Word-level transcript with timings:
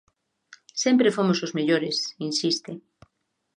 "Sempre 0.83 1.15
fomos 1.17 1.39
os 1.45 1.55
mellores", 1.57 1.97
insiste. 2.29 2.71